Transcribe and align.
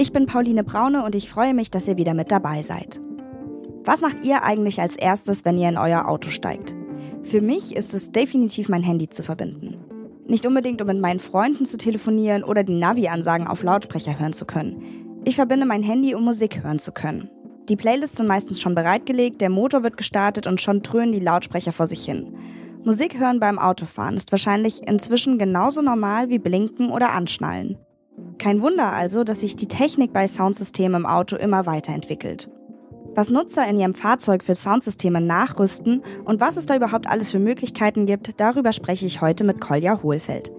Ich 0.00 0.14
bin 0.14 0.24
Pauline 0.24 0.64
Braune 0.64 1.04
und 1.04 1.14
ich 1.14 1.28
freue 1.28 1.52
mich, 1.52 1.70
dass 1.70 1.86
ihr 1.86 1.98
wieder 1.98 2.14
mit 2.14 2.32
dabei 2.32 2.62
seid. 2.62 3.02
Was 3.84 4.00
macht 4.00 4.24
ihr 4.24 4.42
eigentlich 4.42 4.80
als 4.80 4.96
erstes, 4.96 5.44
wenn 5.44 5.58
ihr 5.58 5.68
in 5.68 5.76
euer 5.76 6.08
Auto 6.08 6.30
steigt? 6.30 6.74
Für 7.22 7.42
mich 7.42 7.76
ist 7.76 7.92
es 7.92 8.10
definitiv 8.10 8.70
mein 8.70 8.82
Handy 8.82 9.10
zu 9.10 9.22
verbinden. 9.22 9.76
Nicht 10.26 10.46
unbedingt, 10.46 10.80
um 10.80 10.86
mit 10.86 11.00
meinen 11.00 11.20
Freunden 11.20 11.66
zu 11.66 11.76
telefonieren 11.76 12.44
oder 12.44 12.64
die 12.64 12.78
Navi-Ansagen 12.78 13.46
auf 13.46 13.62
Lautsprecher 13.62 14.18
hören 14.18 14.32
zu 14.32 14.46
können. 14.46 15.20
Ich 15.26 15.34
verbinde 15.34 15.66
mein 15.66 15.82
Handy, 15.82 16.14
um 16.14 16.24
Musik 16.24 16.64
hören 16.64 16.78
zu 16.78 16.92
können. 16.92 17.28
Die 17.68 17.76
Playlists 17.76 18.16
sind 18.16 18.26
meistens 18.26 18.58
schon 18.58 18.74
bereitgelegt, 18.74 19.42
der 19.42 19.50
Motor 19.50 19.82
wird 19.82 19.98
gestartet 19.98 20.46
und 20.46 20.62
schon 20.62 20.80
dröhnen 20.80 21.12
die 21.12 21.20
Lautsprecher 21.20 21.72
vor 21.72 21.86
sich 21.86 22.06
hin. 22.06 22.38
Musik 22.84 23.20
hören 23.20 23.38
beim 23.38 23.58
Autofahren 23.58 24.16
ist 24.16 24.32
wahrscheinlich 24.32 24.80
inzwischen 24.88 25.36
genauso 25.36 25.82
normal 25.82 26.30
wie 26.30 26.38
Blinken 26.38 26.90
oder 26.90 27.12
Anschnallen. 27.12 27.76
Kein 28.40 28.62
Wunder 28.62 28.90
also, 28.94 29.22
dass 29.22 29.40
sich 29.40 29.54
die 29.54 29.68
Technik 29.68 30.14
bei 30.14 30.26
Soundsystemen 30.26 31.02
im 31.02 31.06
Auto 31.06 31.36
immer 31.36 31.66
weiterentwickelt. 31.66 32.48
Was 33.14 33.28
Nutzer 33.28 33.68
in 33.68 33.78
ihrem 33.78 33.94
Fahrzeug 33.94 34.42
für 34.42 34.54
Soundsysteme 34.54 35.20
nachrüsten 35.20 36.02
und 36.24 36.40
was 36.40 36.56
es 36.56 36.64
da 36.64 36.74
überhaupt 36.74 37.06
alles 37.06 37.30
für 37.30 37.38
Möglichkeiten 37.38 38.06
gibt, 38.06 38.40
darüber 38.40 38.72
spreche 38.72 39.04
ich 39.04 39.20
heute 39.20 39.44
mit 39.44 39.60
Kolja 39.60 40.02
Hohlfeld. 40.02 40.50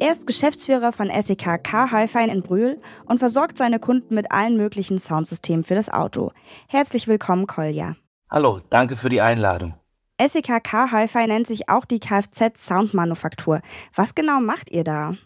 Er 0.00 0.12
ist 0.12 0.26
Geschäftsführer 0.26 0.92
von 0.92 1.10
SEK 1.10 1.62
Car 1.62 1.90
Hi-Fi 1.90 2.30
in 2.30 2.42
Brühl 2.42 2.80
und 3.04 3.18
versorgt 3.18 3.58
seine 3.58 3.80
Kunden 3.80 4.14
mit 4.14 4.32
allen 4.32 4.56
möglichen 4.56 4.98
Soundsystemen 4.98 5.62
für 5.62 5.74
das 5.74 5.90
Auto. 5.90 6.32
Herzlich 6.68 7.06
willkommen, 7.06 7.46
Kolja. 7.46 7.96
Hallo, 8.30 8.60
danke 8.70 8.96
für 8.96 9.10
die 9.10 9.20
Einladung. 9.20 9.74
SEK 10.18 10.64
Car 10.64 10.90
Hi-Fi 10.90 11.26
nennt 11.26 11.46
sich 11.46 11.68
auch 11.68 11.84
die 11.84 12.00
Kfz 12.00 12.66
Soundmanufaktur. 12.66 13.60
Was 13.94 14.14
genau 14.14 14.40
macht 14.40 14.70
ihr 14.70 14.84
da? 14.84 15.16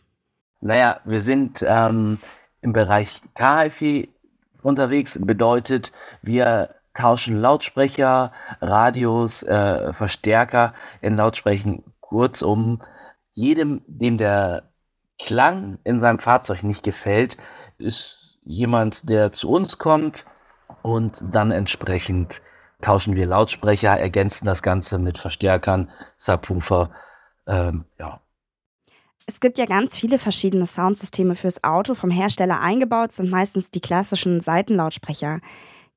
Naja, 0.61 1.01
wir 1.05 1.21
sind 1.21 1.65
ähm, 1.67 2.19
im 2.61 2.73
Bereich 2.73 3.23
Hi-Fi 3.39 4.11
unterwegs. 4.63 5.19
Bedeutet, 5.21 5.93
wir 6.23 6.75
tauschen 6.95 7.41
Lautsprecher, 7.41 8.33
Radios, 8.61 9.43
äh, 9.43 9.93
Verstärker 9.93 10.75
in 11.01 11.17
Lautsprechern. 11.17 11.83
Kurzum, 12.01 12.83
jedem, 13.35 13.83
dem 13.87 14.19
der 14.19 14.65
Klang 15.19 15.79
in 15.85 16.01
seinem 16.01 16.19
Fahrzeug 16.19 16.65
nicht 16.65 16.83
gefällt, 16.83 17.37
ist 17.79 18.39
jemand, 18.43 19.09
der 19.09 19.33
zu 19.33 19.49
uns 19.49 19.79
kommt 19.79 20.25
und 20.83 21.23
dann 21.31 21.53
entsprechend 21.53 22.43
tauschen 22.81 23.15
wir 23.15 23.27
Lautsprecher, 23.27 23.99
ergänzen 23.99 24.45
das 24.47 24.63
Ganze 24.63 24.99
mit 24.99 25.19
Verstärkern, 25.19 25.91
Subwoofer, 26.17 26.91
ähm, 27.47 27.85
ja. 27.99 28.21
Es 29.27 29.41
gibt 29.41 29.59
ja 29.59 29.67
ganz 29.67 29.97
viele 29.97 30.19
verschiedene 30.19 30.67
Soundsysteme 30.67 31.35
fürs 31.35 31.63
Auto. 31.63 31.95
Vom 31.95 32.11
Hersteller 32.11 32.61
eingebaut 32.61 33.13
sind 33.13 33.31
meistens 33.31 33.71
die 33.71 33.81
klassischen 33.81 34.41
Seitenlautsprecher. 34.41 35.41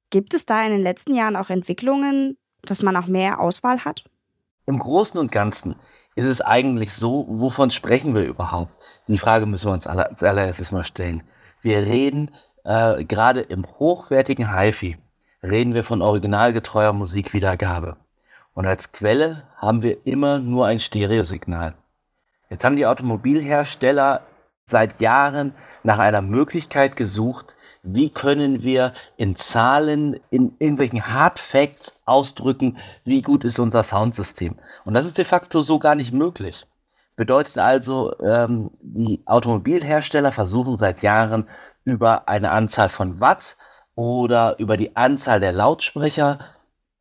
Gibt 0.09 0.33
es 0.33 0.45
da 0.45 0.63
in 0.63 0.71
den 0.71 0.83
letzten 0.83 1.15
Jahren 1.15 1.35
auch 1.35 1.49
Entwicklungen, 1.49 2.37
dass 2.61 2.83
man 2.83 2.95
auch 2.95 3.07
mehr 3.07 3.39
Auswahl 3.39 3.83
hat? 3.83 4.03
Im 4.65 4.77
Großen 4.77 5.19
und 5.19 5.31
Ganzen 5.31 5.75
ist 6.15 6.25
es 6.25 6.41
eigentlich 6.41 6.93
so, 6.93 7.25
wovon 7.27 7.71
sprechen 7.71 8.13
wir 8.13 8.23
überhaupt? 8.23 8.71
Die 9.07 9.17
Frage 9.17 9.45
müssen 9.45 9.67
wir 9.67 9.73
uns 9.73 9.87
aller, 9.87 10.09
als 10.09 10.21
allererstes 10.21 10.71
mal 10.71 10.83
stellen. 10.83 11.23
Wir 11.61 11.79
reden 11.79 12.31
äh, 12.63 13.03
gerade 13.03 13.41
im 13.41 13.65
hochwertigen 13.79 14.55
HiFi 14.55 14.97
reden 15.43 15.73
wir 15.73 15.83
von 15.83 16.01
originalgetreuer 16.01 16.93
Musikwiedergabe. 16.93 17.97
Und 18.53 18.65
als 18.65 18.91
Quelle 18.91 19.43
haben 19.57 19.81
wir 19.81 20.05
immer 20.05 20.39
nur 20.39 20.67
ein 20.67 20.79
Stereosignal. 20.79 21.75
Jetzt 22.53 22.65
haben 22.65 22.75
die 22.75 22.85
Automobilhersteller 22.85 24.21
seit 24.67 25.01
Jahren 25.01 25.55
nach 25.81 25.97
einer 25.97 26.21
Möglichkeit 26.21 26.95
gesucht, 26.95 27.55
wie 27.81 28.11
können 28.11 28.61
wir 28.61 28.93
in 29.17 29.35
Zahlen, 29.35 30.19
in 30.29 30.55
irgendwelchen 30.59 31.07
Hard 31.07 31.39
Facts 31.39 31.99
ausdrücken, 32.05 32.77
wie 33.05 33.23
gut 33.23 33.43
ist 33.43 33.57
unser 33.57 33.81
Soundsystem. 33.81 34.55
Und 34.85 34.93
das 34.93 35.07
ist 35.07 35.17
de 35.17 35.25
facto 35.25 35.63
so 35.63 35.79
gar 35.79 35.95
nicht 35.95 36.13
möglich. 36.13 36.67
Bedeutet 37.15 37.57
also, 37.57 38.13
ähm, 38.19 38.69
die 38.81 39.23
Automobilhersteller 39.25 40.31
versuchen 40.31 40.77
seit 40.77 41.01
Jahren 41.01 41.49
über 41.85 42.29
eine 42.29 42.51
Anzahl 42.51 42.89
von 42.89 43.19
Watt 43.19 43.57
oder 43.95 44.59
über 44.59 44.77
die 44.77 44.95
Anzahl 44.95 45.39
der 45.39 45.53
Lautsprecher 45.53 46.37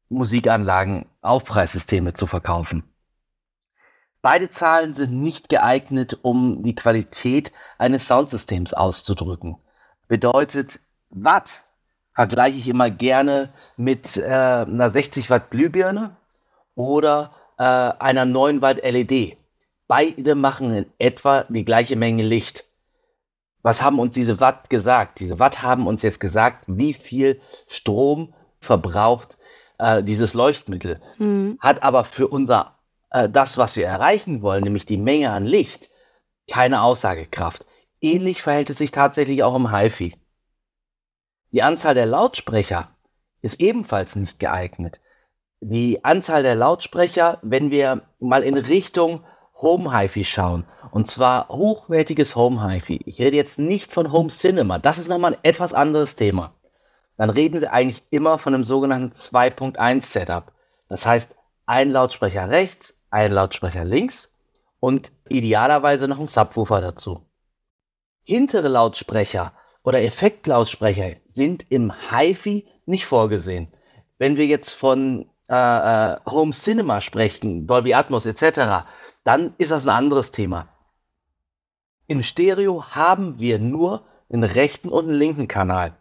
Musikanlagen 0.09 1.05
Aufpreissysteme 1.21 2.15
zu 2.15 2.27
verkaufen. 2.27 2.85
Beide 4.23 4.51
Zahlen 4.51 4.95
sind 4.95 5.13
nicht 5.13 5.49
geeignet, 5.49 6.19
um 6.23 6.63
die 6.63 6.75
Qualität 6.75 7.53
eines 7.77 8.07
Soundsystems 8.07 8.73
auszudrücken. 8.73 9.57
Bedeutet, 10.09 10.81
Watt 11.11 11.65
vergleiche 12.15 12.59
ich 12.59 12.69
immer 12.69 12.91
gerne 12.91 13.53
mit 13.77 14.17
äh, 14.17 14.23
einer 14.23 14.91
60 14.91 15.29
Watt 15.29 15.51
Glühbirne 15.51 16.17
oder 16.75 17.33
äh, 17.59 17.65
einer 17.65 18.25
9 18.25 18.63
Watt 18.63 18.83
LED. 18.83 19.37
Beide 19.89 20.35
machen 20.35 20.75
in 20.75 20.87
etwa 20.99 21.45
die 21.49 21.65
gleiche 21.65 21.97
Menge 21.97 22.23
Licht 22.23 22.65
was 23.63 23.83
haben 23.83 23.99
uns 23.99 24.15
diese 24.15 24.41
Watt 24.41 24.69
gesagt? 24.69 25.21
Diese 25.21 25.39
Watt 25.39 25.63
haben 25.63 25.87
uns 25.87 26.03
jetzt 26.03 26.21
gesagt, 26.21 26.65
wie 26.67 26.93
viel 26.93 27.41
Strom 27.69 28.35
verbraucht 28.61 29.39
äh, 29.79 30.03
dieses 30.03 30.35
Leuchtmittel. 30.35 31.01
Mhm. 31.19 31.59
Hat 31.61 31.83
aber 31.83 32.05
für 32.05 32.29
unser, 32.29 32.77
äh, 33.13 33.29
das, 33.29 33.59
was 33.59 33.77
wir 33.77 33.87
erreichen 33.87 34.43
wollen, 34.43 34.65
nämlich 34.65 34.87
die 34.87 34.97
Menge 34.97 35.31
an 35.31 35.45
Licht, 35.45 35.91
keine 36.51 36.83
Aussagekraft. 36.83 37.65
Ähnlich 38.01 38.43
verhält 38.43 38.71
es 38.71 38.79
sich 38.79 38.91
tatsächlich 38.91 39.43
auch 39.43 39.55
im 39.55 39.71
HiFi. 39.71 40.15
Die 41.53 41.63
Anzahl 41.63 41.95
der 41.95 42.07
Lautsprecher 42.07 42.89
ist 43.43 43.61
ebenfalls 43.61 44.17
nicht 44.17 44.39
geeignet. 44.39 45.01
Die 45.61 46.05
Anzahl 46.05 46.43
der 46.43 46.55
Lautsprecher, 46.55 47.39
wenn 47.43 47.71
wir 47.71 48.03
mal 48.19 48.43
in 48.43 48.57
Richtung 48.57 49.25
Home 49.61 49.97
HiFi 49.97 50.25
schauen, 50.25 50.65
und 50.91 51.07
zwar 51.07 51.49
hochwertiges 51.49 52.35
Home 52.35 52.69
HiFi. 52.69 53.01
Ich 53.07 53.21
rede 53.21 53.37
jetzt 53.37 53.59
nicht 53.59 53.93
von 53.93 54.11
Home 54.11 54.29
Cinema. 54.29 54.79
Das 54.79 54.99
ist 54.99 55.09
nochmal 55.09 55.35
ein 55.35 55.45
etwas 55.45 55.73
anderes 55.73 56.17
Thema. 56.17 56.55
Dann 57.17 57.31
reden 57.31 57.61
wir 57.61 57.73
eigentlich 57.73 58.03
immer 58.11 58.39
von 58.39 58.55
einem 58.55 58.65
sogenannten 58.65 59.17
2.1 59.17 60.03
Setup. 60.03 60.53
Das 60.89 61.07
heißt, 61.07 61.31
ein 61.67 61.91
Lautsprecher 61.91 62.49
rechts, 62.49 62.99
ein 63.13 63.31
Lautsprecher 63.31 63.85
links 63.85 64.35
und 64.81 65.13
idealerweise 65.29 66.09
noch 66.09 66.19
ein 66.19 66.27
Subwoofer 66.27 66.81
dazu. 66.81 67.25
Hintere 68.25 68.69
Lautsprecher 68.69 69.53
oder 69.85 70.03
Effektlautsprecher 70.03 71.17
sind 71.33 71.67
im 71.71 71.93
HiFi 72.11 72.67
nicht 72.87 73.07
vorgesehen. 73.07 73.69
Wenn 74.19 74.37
wir 74.37 74.47
jetzt 74.47 74.75
von 74.75 75.31
äh, 75.49 75.55
äh, 75.55 76.17
Home 76.27 76.53
Cinema 76.53 77.01
sprechen, 77.01 77.67
Dolby 77.67 77.95
Atmos 77.95 78.27
etc., 78.27 78.87
dann 79.25 79.55
ist 79.59 79.71
das 79.71 79.87
ein 79.87 79.95
anderes 79.95 80.31
Thema. 80.31 80.69
Im 82.07 82.23
Stereo 82.23 82.85
haben 82.91 83.39
wir 83.39 83.59
nur 83.59 84.07
den 84.31 84.45
rechten 84.45 84.89
und 84.89 85.07
den 85.07 85.15
linken 85.15 85.49
Kanal. 85.49 85.97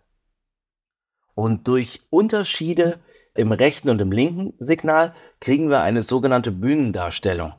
Und 1.36 1.68
durch 1.68 2.02
Unterschiede 2.10 3.00
im 3.34 3.52
rechten 3.52 3.90
und 3.90 4.02
im 4.02 4.12
linken 4.12 4.54
Signal 4.60 5.16
kriegen 5.40 5.70
wir 5.70 5.82
eine 5.82 6.04
sogenannte 6.04 6.52
Bühnendarstellung. 6.52 7.54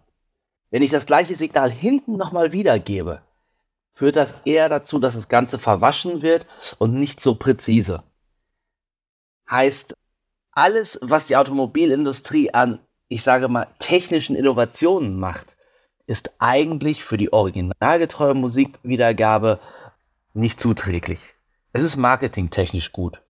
Wenn 0.71 0.83
ich 0.83 0.91
das 0.91 1.07
gleiche 1.07 1.35
Signal 1.35 1.71
hinten 1.71 2.17
nochmal 2.17 2.53
wiedergebe, 2.53 3.23
führt 3.95 4.17
das 4.17 4.33
eher 4.45 4.69
dazu, 4.69 4.99
dass 4.99 5.15
das 5.15 5.29
Ganze 5.29 5.59
verwaschen 5.59 6.23
wird 6.23 6.47
und 6.79 6.95
nicht 6.95 7.21
so 7.21 7.35
präzise. 7.35 8.03
Heißt, 9.51 9.95
alles, 10.53 10.99
was 11.03 11.27
die 11.27 11.37
Automobilindustrie 11.37 12.53
an, 12.53 12.79
ich 13.09 13.23
sage 13.23 13.49
mal, 13.49 13.69
technischen 13.79 14.37
Innovationen 14.37 15.19
macht, 15.19 15.57
ist 16.07 16.33
eigentlich 16.39 17.05
für 17.05 17.17
die 17.17 17.33
originalgetreue 17.33 18.35
Musikwiedergabe 18.35 19.61
nicht 20.35 20.61
zuträglich. 20.61 21.21
Es 21.73 21.83
ist 21.83 21.97
marketingtechnisch 21.97 22.93
gut. 22.93 23.23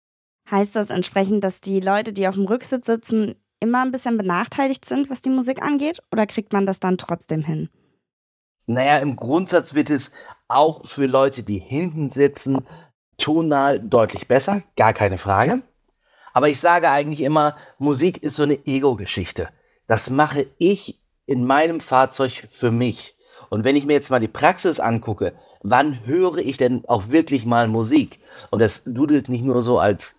Heißt 0.51 0.75
das 0.75 0.89
entsprechend, 0.89 1.43
dass 1.43 1.61
die 1.61 1.79
Leute, 1.79 2.11
die 2.11 2.27
auf 2.27 2.35
dem 2.35 2.45
Rücksitz 2.45 2.85
sitzen, 2.85 3.35
immer 3.61 3.83
ein 3.83 3.91
bisschen 3.91 4.17
benachteiligt 4.17 4.83
sind, 4.85 5.09
was 5.09 5.21
die 5.21 5.29
Musik 5.29 5.61
angeht? 5.61 6.01
Oder 6.11 6.27
kriegt 6.27 6.51
man 6.51 6.65
das 6.65 6.79
dann 6.79 6.97
trotzdem 6.97 7.43
hin? 7.43 7.69
Naja, 8.65 8.97
im 8.97 9.15
Grundsatz 9.15 9.73
wird 9.73 9.89
es 9.89 10.11
auch 10.47 10.85
für 10.85 11.05
Leute, 11.05 11.43
die 11.43 11.57
hinten 11.57 12.09
sitzen, 12.09 12.65
tonal 13.17 13.79
deutlich 13.79 14.27
besser, 14.27 14.63
gar 14.75 14.93
keine 14.93 15.17
Frage. 15.17 15.61
Aber 16.33 16.49
ich 16.49 16.59
sage 16.59 16.89
eigentlich 16.89 17.21
immer, 17.21 17.55
Musik 17.77 18.23
ist 18.23 18.35
so 18.35 18.43
eine 18.43 18.65
Ego-Geschichte. 18.65 19.49
Das 19.87 20.09
mache 20.09 20.47
ich 20.57 20.99
in 21.25 21.45
meinem 21.45 21.79
Fahrzeug 21.79 22.47
für 22.51 22.71
mich. 22.71 23.15
Und 23.49 23.63
wenn 23.63 23.75
ich 23.75 23.85
mir 23.85 23.93
jetzt 23.93 24.09
mal 24.09 24.19
die 24.19 24.27
Praxis 24.27 24.79
angucke, 24.79 25.33
wann 25.61 26.05
höre 26.05 26.37
ich 26.37 26.57
denn 26.57 26.83
auch 26.87 27.09
wirklich 27.09 27.45
mal 27.45 27.67
Musik? 27.67 28.19
Und 28.49 28.59
das 28.59 28.83
dudelt 28.85 29.29
nicht 29.29 29.43
nur 29.43 29.61
so 29.61 29.79
als, 29.79 30.15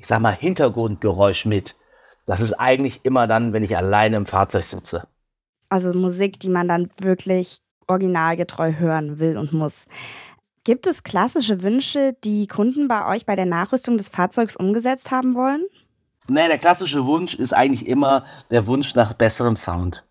ich 0.00 0.06
sag 0.06 0.20
mal, 0.20 0.34
Hintergrundgeräusch 0.34 1.44
mit. 1.44 1.76
Das 2.24 2.40
ist 2.40 2.54
eigentlich 2.54 3.00
immer 3.02 3.26
dann, 3.26 3.52
wenn 3.52 3.62
ich 3.62 3.76
alleine 3.76 4.16
im 4.16 4.24
Fahrzeug 4.24 4.64
sitze. 4.64 5.06
Also 5.68 5.92
Musik, 5.92 6.40
die 6.40 6.48
man 6.48 6.68
dann 6.68 6.90
wirklich 6.98 7.60
originalgetreu 7.86 8.72
hören 8.78 9.18
will 9.18 9.36
und 9.36 9.52
muss. 9.52 9.86
Gibt 10.64 10.86
es 10.86 11.02
klassische 11.02 11.62
Wünsche, 11.62 12.16
die 12.24 12.46
Kunden 12.46 12.88
bei 12.88 13.06
euch 13.14 13.26
bei 13.26 13.36
der 13.36 13.44
Nachrüstung 13.44 13.98
des 13.98 14.08
Fahrzeugs 14.08 14.56
umgesetzt 14.56 15.10
haben 15.10 15.34
wollen? 15.34 15.66
Naja, 16.28 16.48
der 16.48 16.58
klassische 16.58 17.04
Wunsch 17.04 17.34
ist 17.34 17.52
eigentlich 17.52 17.86
immer 17.86 18.24
der 18.50 18.66
Wunsch 18.66 18.94
nach 18.94 19.12
besserem 19.12 19.56
Sound. 19.56 20.02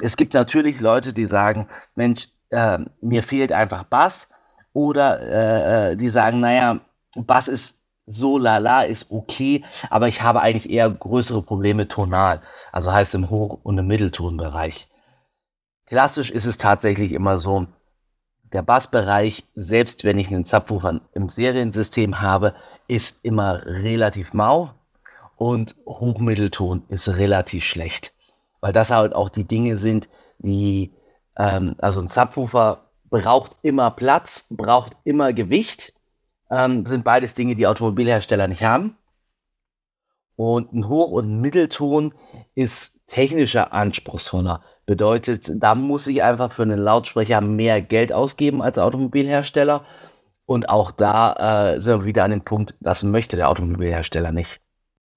Es 0.00 0.16
gibt 0.16 0.34
natürlich 0.34 0.80
Leute, 0.80 1.12
die 1.12 1.24
sagen, 1.24 1.66
Mensch, 1.96 2.28
äh, 2.50 2.78
mir 3.00 3.24
fehlt 3.24 3.50
einfach 3.50 3.82
Bass. 3.82 4.28
Oder 4.72 5.20
äh, 5.22 5.92
äh, 5.92 5.96
die 5.96 6.08
sagen, 6.08 6.38
naja, 6.38 6.78
Bass 7.16 7.48
ist 7.48 7.74
so 8.06 8.38
lala, 8.38 8.82
ist 8.82 9.10
okay, 9.10 9.64
aber 9.90 10.08
ich 10.08 10.22
habe 10.22 10.40
eigentlich 10.40 10.70
eher 10.70 10.90
größere 10.90 11.42
Probleme 11.42 11.88
tonal. 11.88 12.40
Also 12.72 12.92
heißt 12.92 13.14
im 13.14 13.30
Hoch- 13.30 13.60
und 13.62 13.78
im 13.78 13.86
Mitteltonbereich. 13.86 14.88
Klassisch 15.86 16.30
ist 16.30 16.46
es 16.46 16.56
tatsächlich 16.56 17.12
immer 17.12 17.38
so, 17.38 17.66
der 18.52 18.62
Bassbereich, 18.62 19.44
selbst 19.56 20.04
wenn 20.04 20.18
ich 20.18 20.28
einen 20.28 20.44
Subwoofer 20.44 21.00
im 21.12 21.28
Seriensystem 21.28 22.20
habe, 22.20 22.54
ist 22.86 23.24
immer 23.24 23.66
relativ 23.66 24.32
mau 24.32 24.70
und 25.36 25.74
Hochmittelton 25.86 26.84
ist 26.88 27.08
relativ 27.08 27.64
schlecht. 27.64 28.14
Weil 28.60 28.72
das 28.72 28.90
halt 28.90 29.14
auch 29.14 29.28
die 29.28 29.44
Dinge 29.44 29.76
sind, 29.78 30.08
die, 30.38 30.94
ähm, 31.36 31.74
also 31.78 32.00
ein 32.00 32.08
Subwoofer 32.08 32.90
braucht 33.10 33.56
immer 33.62 33.90
Platz, 33.90 34.46
braucht 34.50 34.96
immer 35.04 35.32
Gewicht. 35.32 35.92
Ähm, 36.50 36.86
sind 36.86 37.04
beides 37.04 37.34
Dinge, 37.34 37.56
die 37.56 37.66
Automobilhersteller 37.66 38.48
nicht 38.48 38.62
haben. 38.62 38.96
Und 40.36 40.72
ein 40.72 40.88
Hoch- 40.88 41.10
und 41.10 41.40
Mittelton 41.40 42.14
ist 42.54 43.00
technischer 43.06 43.72
anspruchsvoller. 43.72 44.62
Bedeutet, 44.86 45.50
da 45.54 45.74
muss 45.74 46.06
ich 46.06 46.22
einfach 46.22 46.52
für 46.52 46.62
einen 46.62 46.80
Lautsprecher 46.80 47.40
mehr 47.40 47.80
Geld 47.80 48.12
ausgeben 48.12 48.60
als 48.60 48.78
Automobilhersteller. 48.78 49.84
Und 50.46 50.68
auch 50.68 50.90
da 50.90 51.74
äh, 51.74 51.80
sind 51.80 52.00
wir 52.00 52.04
wieder 52.04 52.24
an 52.24 52.32
dem 52.32 52.44
Punkt, 52.44 52.74
das 52.80 53.02
möchte 53.02 53.36
der 53.36 53.48
Automobilhersteller 53.48 54.32
nicht. 54.32 54.60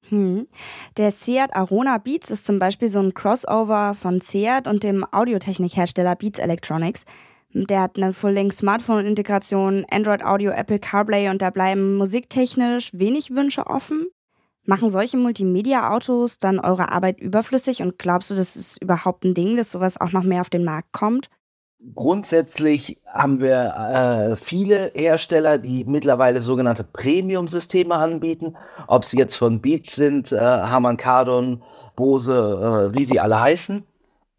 Hm. 0.09 0.47
Der 0.95 1.11
Seat 1.11 1.53
Arona 1.53 1.97
Beats 1.97 2.31
ist 2.31 2.45
zum 2.45 2.59
Beispiel 2.59 2.87
so 2.87 2.99
ein 2.99 3.13
Crossover 3.13 3.93
von 3.93 4.21
Seat 4.21 4.67
und 4.67 4.83
dem 4.83 5.05
Audiotechnikhersteller 5.11 6.15
Beats 6.15 6.39
Electronics. 6.39 7.05
Der 7.53 7.81
hat 7.81 7.97
eine 7.97 8.13
Full-Length-Smartphone-Integration, 8.13 9.85
Android 9.89 10.23
Audio, 10.23 10.51
Apple 10.51 10.79
CarPlay 10.79 11.29
und 11.29 11.41
da 11.41 11.49
bleiben 11.49 11.95
musiktechnisch 11.95 12.91
wenig 12.93 13.31
Wünsche 13.31 13.67
offen. 13.67 14.07
Machen 14.65 14.89
solche 14.89 15.17
Multimedia-Autos 15.17 16.39
dann 16.39 16.59
eure 16.59 16.91
Arbeit 16.91 17.21
überflüssig 17.21 17.81
und 17.81 17.97
glaubst 17.97 18.29
du, 18.29 18.35
das 18.35 18.57
ist 18.57 18.81
überhaupt 18.81 19.23
ein 19.23 19.33
Ding, 19.33 19.55
dass 19.55 19.71
sowas 19.71 19.99
auch 19.99 20.11
noch 20.11 20.23
mehr 20.23 20.41
auf 20.41 20.49
den 20.49 20.65
Markt 20.65 20.91
kommt? 20.91 21.29
Grundsätzlich 21.95 22.99
haben 23.05 23.39
wir 23.39 24.31
äh, 24.31 24.35
viele 24.35 24.91
Hersteller, 24.93 25.57
die 25.57 25.85
mittlerweile 25.85 26.41
sogenannte 26.41 26.83
Premium-Systeme 26.83 27.95
anbieten. 27.95 28.57
Ob 28.87 29.05
sie 29.05 29.17
jetzt 29.17 29.35
von 29.35 29.61
Beats 29.61 29.95
sind, 29.95 30.31
äh, 30.31 30.39
Harman 30.39 30.97
Kardon, 30.97 31.61
Bose, 31.95 32.91
äh, 32.91 32.97
wie 32.97 33.05
sie 33.05 33.19
alle 33.19 33.39
heißen. 33.39 33.85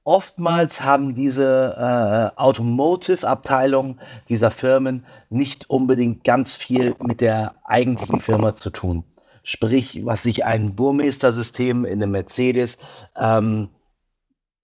Oftmals 0.09 0.81
haben 0.81 1.15
diese 1.15 1.77
äh, 1.77 2.41
Automotive-Abteilungen 2.41 4.01
dieser 4.31 4.51
Firmen 4.51 5.05
nicht 5.29 5.69
unbedingt 5.69 6.25
ganz 6.25 6.57
viel 6.57 6.97
mit 7.05 7.21
der 7.21 7.57
eigentlichen 7.63 8.23
Firma 8.23 8.57
zu 8.57 8.71
tun. 8.71 9.05
Sprich, 9.43 10.07
was 10.07 10.23
sich 10.23 10.47
ein 10.47 10.75
Burmeister-System 10.75 11.85
in 11.85 12.03
einem 12.03 12.13
Mercedes, 12.13 12.79
ähm, 13.19 13.69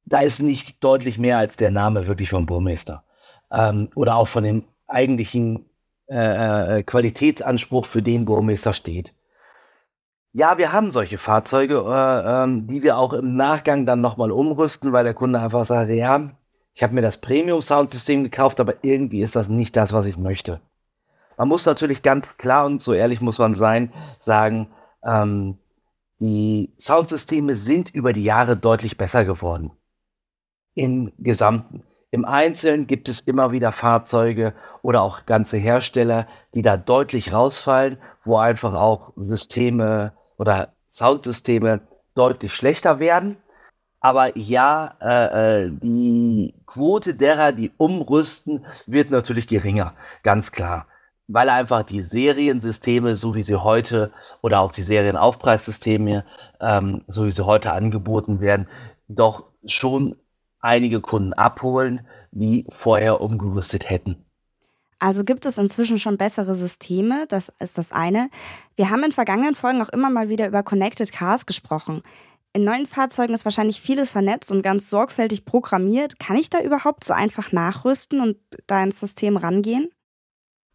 da 0.07 0.21
ist 0.21 0.41
nicht 0.41 0.83
deutlich 0.83 1.19
mehr 1.19 1.37
als 1.37 1.57
der 1.57 1.71
Name 1.71 2.07
wirklich 2.07 2.31
vom 2.31 2.47
Burmeister. 2.47 3.05
Ähm, 3.53 3.91
oder 3.95 4.17
auch 4.17 4.29
von 4.29 4.45
dem 4.45 4.65
eigentlichen 4.87 5.67
äh, 6.07 6.79
äh, 6.79 6.83
Qualitätsanspruch, 6.85 7.85
für 7.85 8.01
den 8.01 8.25
Burmeister 8.25 8.73
steht. 8.73 9.15
Ja, 10.37 10.59
wir 10.59 10.73
haben 10.73 10.91
solche 10.91 11.17
Fahrzeuge, 11.17 11.77
äh, 11.87 12.43
ähm, 12.43 12.67
die 12.67 12.83
wir 12.83 12.99
auch 12.99 13.13
im 13.13 13.37
Nachgang 13.37 13.87
dann 13.87 14.01
nochmal 14.01 14.33
umrüsten, 14.33 14.93
weil 14.93 15.05
der 15.05 15.15
Kunde 15.15 15.39
einfach 15.39 15.65
sagt, 15.65 15.89
ja, 15.93 16.33
ich 16.73 16.83
habe 16.83 16.93
mir 16.93 17.03
das 17.03 17.19
Premium-Soundsystem 17.19 18.25
gekauft, 18.25 18.59
aber 18.59 18.75
irgendwie 18.83 19.23
ist 19.23 19.37
das 19.37 19.49
nicht 19.49 19.77
das, 19.77 19.93
was 19.93 20.07
ich 20.07 20.17
möchte. 20.17 20.61
Man 21.37 21.47
muss 21.47 21.67
natürlich 21.67 22.03
ganz 22.03 22.37
klar 22.37 22.67
und 22.67 22.83
so 22.83 22.93
ehrlich 22.93 23.21
muss 23.21 23.39
man 23.39 23.55
sein, 23.55 23.93
sagen, 24.19 24.71
ähm, 25.05 25.59
die 26.19 26.75
Soundsysteme 26.81 27.55
sind 27.55 27.95
über 27.95 28.13
die 28.13 28.25
Jahre 28.25 28.57
deutlich 28.57 28.97
besser 28.97 29.25
geworden. 29.25 29.71
Im 30.75 31.13
Gesamten. 31.17 31.85
Im 32.11 32.25
Einzelnen 32.25 32.89
gibt 32.89 33.09
es 33.09 33.21
immer 33.21 33.53
wieder 33.53 33.71
Fahrzeuge 33.71 34.53
oder 34.83 35.03
auch 35.03 35.27
ganze 35.27 35.59
Hersteller, 35.59 36.27
die 36.55 36.63
da 36.63 36.77
deutlich 36.77 37.33
rausfallen, 37.33 37.99
wo 38.25 38.37
einfach 38.37 38.75
auch 38.75 39.13
Systeme 39.15 40.13
oder 40.39 40.73
Soundsysteme 40.91 41.81
deutlich 42.15 42.53
schlechter 42.53 42.99
werden. 42.99 43.37
Aber 44.01 44.37
ja, 44.37 44.97
äh, 45.01 45.65
äh 45.65 45.71
die 45.71 46.55
Quote 46.67 47.15
derer, 47.15 47.53
die 47.53 47.73
umrüsten, 47.77 48.65
wird 48.87 49.11
natürlich 49.11 49.49
geringer, 49.49 49.95
ganz 50.23 50.53
klar 50.53 50.87
weil 51.27 51.49
einfach 51.49 51.83
die 51.83 52.03
Seriensysteme, 52.03 53.17
so 53.17 53.35
wie 53.35 53.43
sie 53.43 53.63
heute 53.63 54.13
oder 54.43 54.61
auch 54.61 54.73
die 54.73 54.83
Serienaufpreissysteme, 54.83 56.25
ähm, 56.61 57.03
so 57.09 57.27
wie 57.27 57.31
sie 57.31 57.47
heute 57.47 57.73
angeboten 57.73 58.41
werden, 58.41 58.69
doch 59.09 59.45
schon 59.67 60.17
einige 60.61 61.01
Kunden 61.01 61.33
abholen, 61.33 62.07
die 62.31 62.67
vorher 62.71 63.21
umgerüstet 63.21 63.89
hätten. 63.89 64.25
Also 65.05 65.23
gibt 65.23 65.45
es 65.45 65.59
inzwischen 65.59 65.99
schon 65.99 66.17
bessere 66.17 66.57
Systeme, 66.57 67.27
das 67.29 67.53
ist 67.61 67.77
das 67.77 67.93
eine. 67.93 68.31
Wir 68.75 68.89
haben 68.89 69.05
in 69.05 69.13
vergangenen 69.13 69.55
Folgen 69.55 69.83
auch 69.83 69.91
immer 69.91 70.09
mal 70.09 70.31
wieder 70.31 70.49
über 70.49 70.63
Connected 70.63 71.13
Cars 71.13 71.45
gesprochen. 71.45 72.03
In 72.55 72.65
neuen 72.65 72.87
Fahrzeugen 72.87 73.35
ist 73.35 73.45
wahrscheinlich 73.45 73.83
vieles 73.83 74.13
vernetzt 74.13 74.51
und 74.51 74.63
ganz 74.63 74.89
sorgfältig 74.89 75.45
programmiert. 75.45 76.19
Kann 76.19 76.39
ich 76.39 76.49
da 76.49 76.63
überhaupt 76.63 77.05
so 77.05 77.13
einfach 77.13 77.53
nachrüsten 77.53 78.23
und 78.23 78.39
da 78.67 78.83
ins 78.83 78.99
System 78.99 79.37
rangehen? 79.37 79.91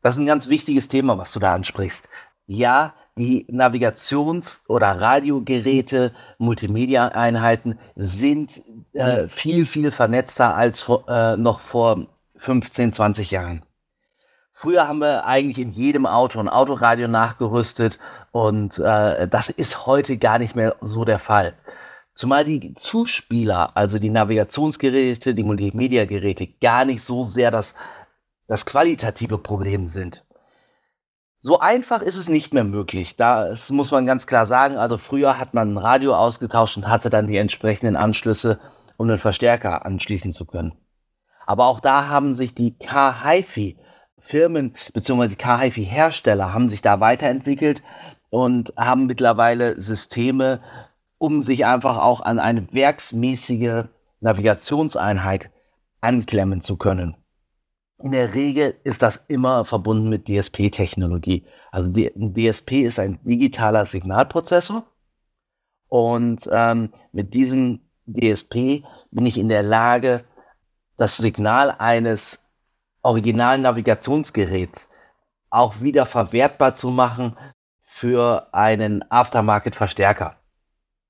Das 0.03 0.13
ist 0.13 0.19
ein 0.19 0.27
ganz 0.27 0.47
wichtiges 0.47 0.87
Thema, 0.87 1.17
was 1.17 1.33
du 1.33 1.39
da 1.39 1.55
ansprichst. 1.55 2.07
Ja, 2.45 2.93
die 3.17 3.47
Navigations- 3.49 4.61
oder 4.69 4.91
Radiogeräte, 5.01 6.13
Multimedia-Einheiten 6.37 7.79
sind 7.95 8.61
äh, 8.93 9.27
viel, 9.27 9.65
viel 9.65 9.89
vernetzter 9.89 10.55
als 10.55 10.87
äh, 11.07 11.35
noch 11.35 11.61
vor 11.61 12.05
15, 12.35 12.93
20 12.93 13.31
Jahren. 13.31 13.63
Früher 14.61 14.89
haben 14.89 14.99
wir 14.99 15.25
eigentlich 15.25 15.57
in 15.57 15.69
jedem 15.69 16.05
Auto 16.05 16.37
ein 16.37 16.49
Autoradio 16.49 17.07
nachgerüstet 17.07 17.97
und 18.33 18.77
äh, 18.77 19.25
das 19.25 19.47
ist 19.47 19.85
heute 19.85 20.17
gar 20.17 20.37
nicht 20.37 20.53
mehr 20.53 20.75
so 20.81 21.05
der 21.05 21.17
Fall. 21.17 21.53
Zumal 22.13 22.43
die 22.43 22.75
Zuspieler, 22.75 23.77
also 23.77 23.99
die 23.99 24.09
Navigationsgeräte, 24.09 25.33
die 25.33 25.45
Multimedia-Geräte, 25.45 26.47
gar 26.59 26.83
nicht 26.83 27.01
so 27.01 27.23
sehr 27.23 27.51
das 27.51 27.73
das 28.47 28.65
qualitative 28.65 29.37
Problem 29.37 29.87
sind. 29.87 30.25
So 31.37 31.61
einfach 31.61 32.01
ist 32.01 32.17
es 32.17 32.27
nicht 32.27 32.53
mehr 32.53 32.65
möglich. 32.65 33.15
Das 33.15 33.69
muss 33.69 33.91
man 33.91 34.05
ganz 34.05 34.27
klar 34.27 34.45
sagen. 34.45 34.75
Also 34.75 34.97
früher 34.97 35.39
hat 35.39 35.53
man 35.53 35.75
ein 35.75 35.77
Radio 35.77 36.17
ausgetauscht 36.17 36.75
und 36.75 36.89
hatte 36.89 37.09
dann 37.09 37.27
die 37.27 37.37
entsprechenden 37.37 37.95
Anschlüsse, 37.95 38.59
um 38.97 39.07
einen 39.07 39.19
Verstärker 39.19 39.85
anschließen 39.85 40.33
zu 40.33 40.45
können. 40.45 40.73
Aber 41.45 41.67
auch 41.67 41.79
da 41.79 42.09
haben 42.09 42.35
sich 42.35 42.55
die 42.55 42.77
K-HiFi 42.77 43.77
Firmen 44.21 44.73
bzw. 44.93 45.27
die 45.27 45.35
K-HiFi 45.35 45.85
Hersteller 45.85 46.53
haben 46.53 46.69
sich 46.69 46.81
da 46.81 46.99
weiterentwickelt 46.99 47.81
und 48.29 48.73
haben 48.77 49.05
mittlerweile 49.05 49.79
Systeme, 49.81 50.61
um 51.17 51.41
sich 51.41 51.65
einfach 51.65 51.97
auch 51.97 52.21
an 52.21 52.39
eine 52.39 52.71
werksmäßige 52.73 53.85
Navigationseinheit 54.21 55.49
anklemmen 56.01 56.61
zu 56.61 56.77
können. 56.77 57.15
In 58.01 58.11
der 58.11 58.33
Regel 58.33 58.75
ist 58.83 59.01
das 59.01 59.25
immer 59.27 59.65
verbunden 59.65 60.07
mit 60.07 60.27
DSP-Technologie. 60.27 61.45
Also 61.71 61.91
die, 61.91 62.07
ein 62.07 62.33
DSP 62.33 62.83
ist 62.83 62.97
ein 62.97 63.19
digitaler 63.23 63.85
Signalprozessor 63.85 64.85
und 65.89 66.47
ähm, 66.51 66.93
mit 67.11 67.33
diesem 67.33 67.81
DSP 68.07 68.83
bin 69.11 69.25
ich 69.25 69.37
in 69.37 69.49
der 69.49 69.63
Lage, 69.63 70.23
das 70.97 71.17
Signal 71.17 71.75
eines 71.77 72.48
originalen 73.01 73.61
Navigationsgeräts 73.61 74.89
auch 75.49 75.81
wieder 75.81 76.05
verwertbar 76.05 76.75
zu 76.75 76.89
machen 76.89 77.37
für 77.83 78.47
einen 78.53 79.09
Aftermarket-Verstärker. 79.09 80.37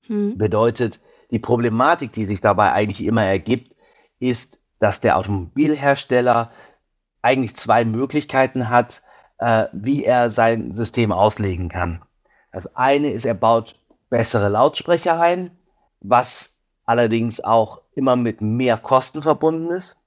Hm. 0.06 0.38
Bedeutet, 0.38 1.00
die 1.30 1.38
Problematik, 1.38 2.12
die 2.12 2.26
sich 2.26 2.40
dabei 2.40 2.72
eigentlich 2.72 3.04
immer 3.04 3.24
ergibt, 3.24 3.74
ist, 4.18 4.60
dass 4.78 5.00
der 5.00 5.18
Automobilhersteller 5.18 6.50
eigentlich 7.22 7.54
zwei 7.56 7.84
Möglichkeiten 7.84 8.70
hat, 8.70 9.02
äh, 9.38 9.66
wie 9.72 10.04
er 10.04 10.30
sein 10.30 10.74
System 10.74 11.12
auslegen 11.12 11.68
kann. 11.68 12.02
Das 12.52 12.74
eine 12.74 13.10
ist, 13.10 13.24
er 13.24 13.34
baut 13.34 13.78
bessere 14.08 14.48
Lautsprecher 14.48 15.20
ein, 15.20 15.56
was 16.00 16.58
allerdings 16.84 17.40
auch 17.40 17.82
immer 17.94 18.16
mit 18.16 18.40
mehr 18.40 18.78
Kosten 18.78 19.22
verbunden 19.22 19.70
ist. 19.70 20.02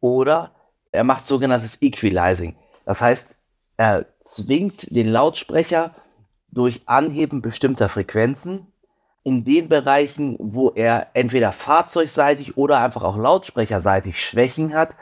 Oder 0.00 0.53
er 0.94 1.04
macht 1.04 1.26
sogenanntes 1.26 1.82
Equalizing. 1.82 2.56
Das 2.84 3.00
heißt, 3.00 3.26
er 3.76 4.06
zwingt 4.24 4.94
den 4.94 5.08
Lautsprecher 5.08 5.94
durch 6.50 6.82
Anheben 6.86 7.42
bestimmter 7.42 7.88
Frequenzen 7.88 8.68
in 9.24 9.44
den 9.44 9.68
Bereichen, 9.68 10.36
wo 10.38 10.70
er 10.70 11.08
entweder 11.14 11.50
fahrzeugseitig 11.52 12.56
oder 12.56 12.80
einfach 12.80 13.02
auch 13.02 13.16
lautsprecherseitig 13.16 14.22
Schwächen 14.22 14.74
hat, 14.74 14.94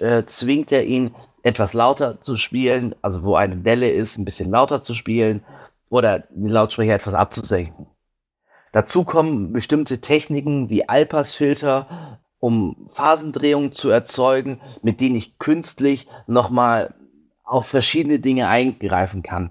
äh, 0.00 0.24
zwingt 0.26 0.72
er 0.72 0.84
ihn 0.84 1.14
etwas 1.42 1.72
lauter 1.72 2.20
zu 2.20 2.36
spielen, 2.36 2.94
also 3.02 3.24
wo 3.24 3.34
eine 3.34 3.56
Delle 3.56 3.90
ist, 3.90 4.18
ein 4.18 4.24
bisschen 4.24 4.50
lauter 4.50 4.84
zu 4.84 4.94
spielen 4.94 5.44
oder 5.88 6.20
den 6.30 6.48
Lautsprecher 6.48 6.94
etwas 6.94 7.14
abzusenken. 7.14 7.86
Dazu 8.72 9.04
kommen 9.04 9.52
bestimmte 9.52 10.00
Techniken 10.00 10.70
wie 10.70 10.88
Alpasfilter, 10.88 12.11
um 12.42 12.90
Phasendrehungen 12.92 13.70
zu 13.70 13.88
erzeugen, 13.88 14.60
mit 14.82 15.00
denen 15.00 15.14
ich 15.14 15.38
künstlich 15.38 16.08
nochmal 16.26 16.92
auf 17.44 17.66
verschiedene 17.66 18.18
Dinge 18.18 18.48
eingreifen 18.48 19.22
kann. 19.22 19.50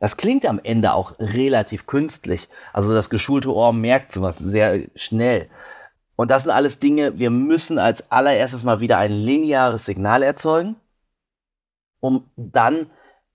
Das 0.00 0.16
klingt 0.16 0.44
am 0.44 0.58
Ende 0.60 0.94
auch 0.94 1.14
relativ 1.20 1.86
künstlich. 1.86 2.48
Also 2.72 2.92
das 2.92 3.08
geschulte 3.08 3.54
Ohr 3.54 3.72
merkt 3.72 4.12
sowas 4.12 4.38
sehr 4.38 4.80
schnell. 4.96 5.48
Und 6.16 6.32
das 6.32 6.42
sind 6.42 6.50
alles 6.50 6.80
Dinge, 6.80 7.20
wir 7.20 7.30
müssen 7.30 7.78
als 7.78 8.10
allererstes 8.10 8.64
mal 8.64 8.80
wieder 8.80 8.98
ein 8.98 9.12
lineares 9.12 9.84
Signal 9.84 10.24
erzeugen, 10.24 10.74
um 12.00 12.28
dann 12.34 12.86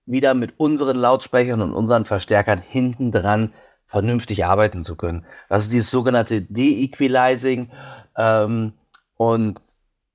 wieder 0.04 0.34
mit 0.34 0.60
unseren 0.60 0.98
Lautsprechern 0.98 1.62
und 1.62 1.72
unseren 1.72 2.04
Verstärkern 2.04 2.58
hinten 2.60 3.12
dran 3.12 3.54
vernünftig 3.86 4.44
arbeiten 4.44 4.84
zu 4.84 4.94
können. 4.94 5.24
Das 5.48 5.62
ist 5.62 5.72
dieses 5.72 5.90
sogenannte 5.90 6.42
De-Equalizing. 6.42 7.70
Ähm, 8.14 8.74
und 9.20 9.60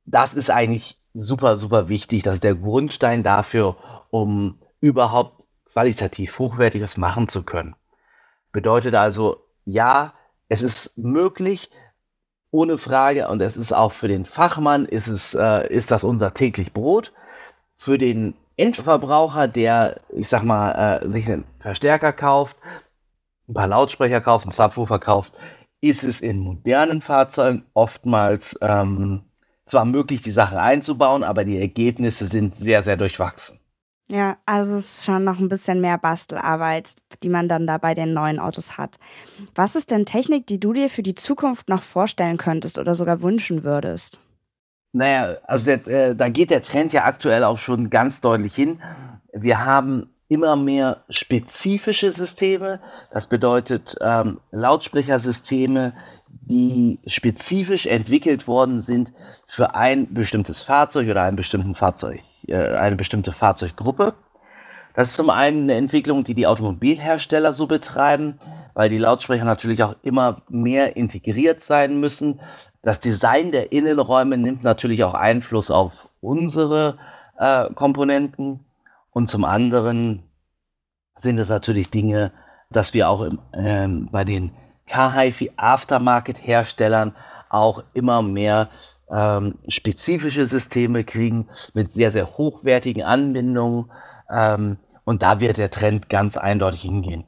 das 0.05 0.33
ist 0.33 0.49
eigentlich 0.49 0.99
super, 1.13 1.57
super 1.57 1.89
wichtig. 1.89 2.23
Das 2.23 2.33
ist 2.33 2.43
der 2.43 2.55
Grundstein 2.55 3.21
dafür, 3.21 3.75
um 4.09 4.57
überhaupt 4.81 5.45
qualitativ 5.71 6.39
hochwertiges 6.39 6.97
machen 6.97 7.29
zu 7.29 7.43
können. 7.43 7.75
Bedeutet 8.51 8.95
also, 8.95 9.45
ja, 9.63 10.15
es 10.49 10.63
ist 10.63 10.97
möglich, 10.97 11.69
ohne 12.49 12.79
Frage, 12.79 13.27
und 13.27 13.43
es 13.43 13.57
ist 13.57 13.73
auch 13.73 13.91
für 13.91 14.07
den 14.07 14.25
Fachmann, 14.25 14.85
ist, 14.85 15.05
es, 15.05 15.35
äh, 15.35 15.71
ist 15.71 15.91
das 15.91 16.03
unser 16.03 16.33
täglich 16.33 16.73
Brot. 16.73 17.13
Für 17.77 17.99
den 17.99 18.33
Endverbraucher, 18.57 19.47
der, 19.47 20.01
ich 20.09 20.27
sag 20.27 20.41
mal, 20.41 20.71
äh, 21.03 21.11
sich 21.11 21.31
einen 21.31 21.45
Verstärker 21.59 22.11
kauft, 22.11 22.57
ein 23.47 23.53
paar 23.53 23.67
Lautsprecher 23.67 24.21
kauft, 24.21 24.45
einen 24.45 24.51
Subwoofer 24.51 24.97
kauft, 24.97 25.31
ist 25.89 26.03
es 26.03 26.21
in 26.21 26.39
modernen 26.39 27.01
Fahrzeugen 27.01 27.63
oftmals 27.73 28.57
ähm, 28.61 29.21
zwar 29.65 29.85
möglich, 29.85 30.21
die 30.21 30.31
Sache 30.31 30.59
einzubauen, 30.59 31.23
aber 31.23 31.43
die 31.43 31.59
Ergebnisse 31.59 32.27
sind 32.27 32.55
sehr, 32.55 32.83
sehr 32.83 32.97
durchwachsen. 32.97 33.59
Ja, 34.07 34.37
also 34.45 34.75
es 34.75 34.97
ist 34.97 35.05
schon 35.05 35.23
noch 35.23 35.39
ein 35.39 35.49
bisschen 35.49 35.81
mehr 35.81 35.97
Bastelarbeit, 35.97 36.93
die 37.23 37.29
man 37.29 37.49
dann 37.49 37.65
da 37.65 37.79
bei 37.79 37.95
den 37.95 38.13
neuen 38.13 38.39
Autos 38.39 38.77
hat. 38.77 38.97
Was 39.55 39.75
ist 39.75 39.89
denn 39.89 40.05
Technik, 40.05 40.45
die 40.45 40.59
du 40.59 40.73
dir 40.73 40.89
für 40.89 41.01
die 41.01 41.15
Zukunft 41.15 41.69
noch 41.69 41.81
vorstellen 41.81 42.37
könntest 42.37 42.77
oder 42.77 42.93
sogar 42.93 43.21
wünschen 43.21 43.63
würdest? 43.63 44.19
Naja, 44.93 45.37
also 45.43 45.65
der, 45.65 45.87
äh, 45.87 46.15
da 46.15 46.29
geht 46.29 46.51
der 46.51 46.61
Trend 46.61 46.93
ja 46.93 47.05
aktuell 47.05 47.43
auch 47.43 47.57
schon 47.57 47.89
ganz 47.89 48.21
deutlich 48.21 48.53
hin. 48.53 48.79
Wir 49.33 49.65
haben 49.65 50.14
immer 50.27 50.55
mehr 50.55 51.03
spezifische 51.09 52.11
Systeme. 52.11 52.79
Das 53.11 53.27
bedeutet 53.27 53.95
ähm, 54.01 54.39
Lautsprechersysteme, 54.51 55.93
die 56.27 56.99
spezifisch 57.07 57.85
entwickelt 57.85 58.47
worden 58.47 58.81
sind 58.81 59.11
für 59.47 59.75
ein 59.75 60.13
bestimmtes 60.13 60.61
Fahrzeug 60.61 61.09
oder 61.09 61.23
einen 61.23 61.37
bestimmten 61.37 61.75
Fahrzeug 61.75 62.21
äh, 62.47 62.75
eine 62.75 62.95
bestimmte 62.95 63.31
Fahrzeuggruppe. 63.31 64.13
Das 64.93 65.09
ist 65.09 65.15
zum 65.15 65.29
einen 65.29 65.63
eine 65.63 65.73
Entwicklung, 65.73 66.23
die 66.23 66.35
die 66.35 66.47
Automobilhersteller 66.47 67.53
so 67.53 67.67
betreiben, 67.67 68.39
weil 68.73 68.89
die 68.89 68.97
Lautsprecher 68.97 69.43
natürlich 69.43 69.83
auch 69.83 69.95
immer 70.03 70.41
mehr 70.47 70.95
integriert 70.95 71.63
sein 71.63 71.99
müssen. 71.99 72.39
Das 72.81 72.99
Design 72.99 73.51
der 73.51 73.71
Innenräume 73.71 74.37
nimmt 74.37 74.63
natürlich 74.63 75.03
auch 75.03 75.13
Einfluss 75.13 75.69
auf 75.69 76.09
unsere 76.21 76.97
äh, 77.37 77.69
Komponenten. 77.73 78.61
Und 79.15 79.27
zum 79.27 79.45
anderen 79.45 80.23
sind 81.17 81.39
es 81.39 81.47
natürlich 81.47 81.89
Dinge, 81.89 82.33
dass 82.69 82.93
wir 82.93 83.07
auch 83.07 83.21
im, 83.21 83.39
ähm, 83.53 84.09
bei 84.11 84.25
den 84.25 84.51
Car-HiFi 84.87 85.53
Aftermarket-Herstellern 85.55 87.15
auch 87.47 87.81
immer 87.93 88.21
mehr 88.21 88.67
ähm, 89.09 89.57
spezifische 89.69 90.47
Systeme 90.47 91.05
kriegen 91.05 91.47
mit 91.73 91.93
sehr, 91.93 92.11
sehr 92.11 92.37
hochwertigen 92.37 93.03
Anbindungen. 93.03 93.89
Ähm, 94.29 94.79
und 95.05 95.21
da 95.21 95.39
wird 95.39 95.55
der 95.55 95.71
Trend 95.71 96.09
ganz 96.09 96.35
eindeutig 96.35 96.81
hingehen. 96.81 97.23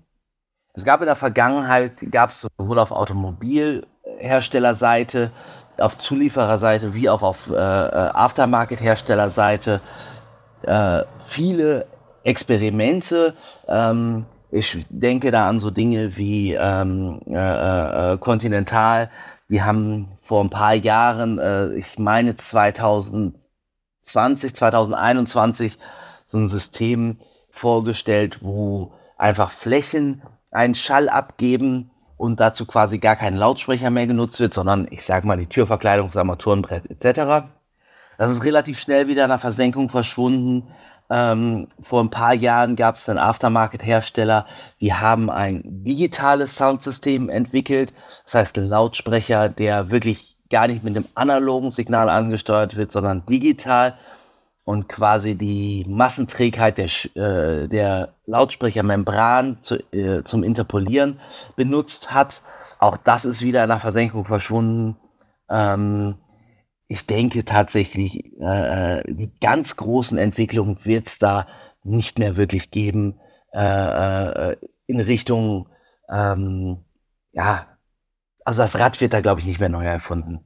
Es 0.73 0.83
gab 0.83 0.99
in 0.99 1.05
der 1.05 1.15
Vergangenheit, 1.15 1.93
gab 2.11 2.31
es 2.31 2.45
sowohl 2.57 2.79
auf 2.79 2.91
Automobilherstellerseite, 2.91 5.31
auf 5.79 5.97
Zuliefererseite 5.97 6.93
wie 6.93 7.09
auch 7.09 7.21
auf 7.21 7.49
äh, 7.49 7.53
äh, 7.53 8.09
Aftermarket-Herstellerseite 8.13 9.79
äh, 10.63 11.03
viele 11.25 11.87
Experimente. 12.23 13.33
Ähm, 13.67 14.25
ich 14.51 14.85
denke 14.89 15.31
da 15.31 15.49
an 15.49 15.59
so 15.59 15.71
Dinge 15.71 16.17
wie 16.17 16.53
ähm, 16.53 17.21
äh, 17.27 18.13
äh, 18.13 18.17
Continental, 18.17 19.09
die 19.49 19.61
haben 19.61 20.17
vor 20.21 20.43
ein 20.43 20.49
paar 20.49 20.73
Jahren, 20.73 21.39
äh, 21.39 21.73
ich 21.75 21.99
meine 21.99 22.35
2020, 22.35 24.55
2021, 24.55 25.77
so 26.25 26.37
ein 26.37 26.47
System 26.47 27.17
vorgestellt, 27.49 28.39
wo 28.41 28.93
einfach 29.17 29.51
Flächen 29.51 30.21
einen 30.51 30.75
Schall 30.75 31.09
abgeben 31.09 31.91
und 32.17 32.39
dazu 32.39 32.65
quasi 32.65 32.97
gar 32.97 33.15
kein 33.15 33.35
Lautsprecher 33.35 33.89
mehr 33.89 34.07
genutzt 34.07 34.39
wird, 34.39 34.53
sondern 34.53 34.87
ich 34.89 35.05
sag 35.05 35.23
mal 35.23 35.37
die 35.37 35.47
Türverkleidung, 35.47 36.07
das 36.07 36.17
Armaturenbrett 36.17 36.89
etc. 36.89 37.47
Das 38.17 38.31
ist 38.31 38.43
relativ 38.43 38.79
schnell 38.79 39.07
wieder 39.07 39.23
in 39.23 39.29
der 39.29 39.39
Versenkung 39.39 39.89
verschwunden. 39.89 40.67
Ähm, 41.09 41.67
vor 41.81 42.03
ein 42.03 42.09
paar 42.09 42.33
Jahren 42.33 42.75
gab 42.75 42.95
es 42.95 43.07
einen 43.07 43.19
Aftermarket-Hersteller, 43.19 44.45
die 44.81 44.93
haben 44.93 45.29
ein 45.29 45.61
digitales 45.63 46.55
Soundsystem 46.57 47.29
entwickelt. 47.29 47.93
Das 48.25 48.35
heißt, 48.35 48.57
ein 48.57 48.67
Lautsprecher, 48.67 49.47
der 49.47 49.89
wirklich 49.89 50.35
gar 50.49 50.67
nicht 50.67 50.83
mit 50.83 50.95
dem 50.95 51.05
analogen 51.15 51.71
Signal 51.71 52.09
angesteuert 52.09 52.75
wird, 52.75 52.91
sondern 52.91 53.25
digital 53.25 53.97
und 54.65 54.89
quasi 54.89 55.35
die 55.35 55.85
Massenträgheit 55.87 56.77
der, 56.77 56.89
äh, 57.15 57.69
der 57.69 58.15
Lautsprechermembran 58.25 59.59
zu, 59.61 59.77
äh, 59.93 60.23
zum 60.23 60.43
Interpolieren 60.43 61.21
benutzt 61.55 62.13
hat. 62.13 62.41
Auch 62.79 62.97
das 62.97 63.23
ist 63.23 63.41
wieder 63.41 63.63
in 63.63 63.69
der 63.69 63.79
Versenkung 63.79 64.25
verschwunden. 64.25 64.97
Ähm, 65.49 66.15
ich 66.87 67.05
denke 67.05 67.43
tatsächlich, 67.43 68.33
äh, 68.39 68.99
äh, 68.99 69.03
die 69.07 69.31
ganz 69.39 69.75
großen 69.75 70.17
Entwicklungen 70.17 70.79
wird 70.83 71.07
es 71.07 71.19
da 71.19 71.47
nicht 71.83 72.19
mehr 72.19 72.37
wirklich 72.37 72.71
geben 72.71 73.19
äh, 73.53 74.51
äh, 74.51 74.57
in 74.87 74.99
Richtung, 74.99 75.69
ähm, 76.09 76.85
ja, 77.33 77.67
also 78.45 78.61
das 78.61 78.79
Rad 78.79 79.01
wird 79.01 79.13
da, 79.13 79.21
glaube 79.21 79.41
ich, 79.41 79.45
nicht 79.45 79.59
mehr 79.59 79.69
neu 79.69 79.85
erfunden. 79.85 80.45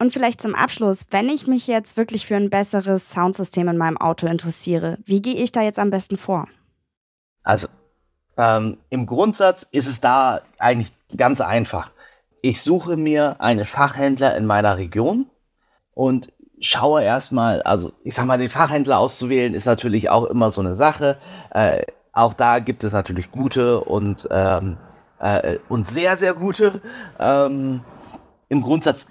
Und 0.00 0.12
vielleicht 0.12 0.40
zum 0.40 0.54
Abschluss, 0.54 1.06
wenn 1.10 1.28
ich 1.28 1.46
mich 1.46 1.66
jetzt 1.66 1.96
wirklich 1.96 2.26
für 2.26 2.36
ein 2.36 2.50
besseres 2.50 3.10
Soundsystem 3.10 3.66
in 3.68 3.76
meinem 3.76 3.96
Auto 3.96 4.26
interessiere, 4.26 4.98
wie 5.04 5.22
gehe 5.22 5.34
ich 5.34 5.50
da 5.50 5.62
jetzt 5.62 5.78
am 5.78 5.90
besten 5.90 6.16
vor? 6.16 6.46
Also, 7.42 7.68
ähm, 8.36 8.78
im 8.90 9.06
Grundsatz 9.06 9.66
ist 9.72 9.88
es 9.88 10.00
da 10.00 10.42
eigentlich 10.58 10.92
ganz 11.16 11.40
einfach. 11.40 11.90
Ich 12.42 12.60
suche 12.60 12.96
mir 12.96 13.40
einen 13.40 13.64
Fachhändler 13.64 14.36
in 14.36 14.46
meiner 14.46 14.76
Region, 14.76 15.28
und 15.98 16.32
schaue 16.60 17.02
erstmal, 17.02 17.60
also 17.62 17.90
ich 18.04 18.14
sag 18.14 18.24
mal, 18.26 18.38
den 18.38 18.48
Fachhändler 18.48 19.00
auszuwählen 19.00 19.52
ist 19.52 19.66
natürlich 19.66 20.10
auch 20.10 20.26
immer 20.26 20.52
so 20.52 20.60
eine 20.60 20.76
Sache. 20.76 21.18
Äh, 21.50 21.86
auch 22.12 22.34
da 22.34 22.60
gibt 22.60 22.84
es 22.84 22.92
natürlich 22.92 23.32
gute 23.32 23.80
und, 23.80 24.28
ähm, 24.30 24.76
äh, 25.18 25.58
und 25.68 25.88
sehr, 25.88 26.16
sehr 26.16 26.34
gute. 26.34 26.80
Ähm, 27.18 27.80
Im 28.48 28.62
Grundsatz 28.62 29.08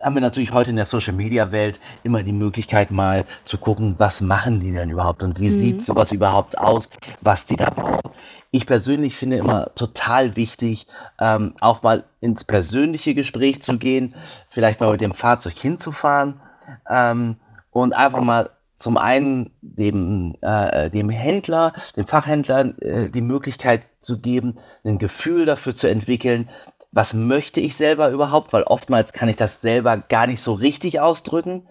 haben 0.00 0.14
wir 0.14 0.22
natürlich 0.22 0.52
heute 0.52 0.70
in 0.70 0.76
der 0.76 0.86
Social 0.86 1.12
Media 1.12 1.52
Welt 1.52 1.78
immer 2.02 2.22
die 2.22 2.32
Möglichkeit 2.32 2.90
mal 2.90 3.24
zu 3.44 3.58
gucken, 3.58 3.94
was 3.98 4.20
machen 4.20 4.60
die 4.60 4.72
denn 4.72 4.90
überhaupt 4.90 5.22
und 5.22 5.38
wie 5.38 5.48
mhm. 5.48 5.58
sieht 5.58 5.84
sowas 5.84 6.12
überhaupt 6.12 6.58
aus, 6.58 6.88
was 7.20 7.46
die 7.46 7.56
da 7.56 7.70
brauchen. 7.70 8.10
Ich 8.50 8.66
persönlich 8.66 9.14
finde 9.14 9.36
immer 9.36 9.74
total 9.74 10.36
wichtig, 10.36 10.86
ähm, 11.20 11.54
auch 11.60 11.82
mal 11.82 12.04
ins 12.20 12.44
persönliche 12.44 13.14
Gespräch 13.14 13.62
zu 13.62 13.78
gehen, 13.78 14.14
vielleicht 14.48 14.80
mal 14.80 14.90
mit 14.90 15.00
dem 15.00 15.14
Fahrzeug 15.14 15.54
hinzufahren 15.54 16.40
ähm, 16.88 17.36
und 17.70 17.92
einfach 17.92 18.22
mal 18.22 18.50
zum 18.76 18.96
einen 18.96 19.50
dem, 19.60 20.36
äh, 20.40 20.88
dem 20.90 21.10
Händler, 21.10 21.74
dem 21.96 22.06
Fachhändler 22.06 22.82
äh, 22.82 23.10
die 23.10 23.20
Möglichkeit 23.20 23.82
zu 24.00 24.18
geben, 24.18 24.56
ein 24.84 24.98
Gefühl 24.98 25.44
dafür 25.44 25.76
zu 25.76 25.88
entwickeln, 25.88 26.48
was 26.92 27.14
möchte 27.14 27.60
ich 27.60 27.76
selber 27.76 28.10
überhaupt, 28.10 28.52
weil 28.52 28.64
oftmals 28.64 29.12
kann 29.12 29.28
ich 29.28 29.36
das 29.36 29.60
selber 29.60 29.96
gar 29.96 30.26
nicht 30.26 30.42
so 30.42 30.52
richtig 30.52 31.00
ausdrücken. 31.00 31.68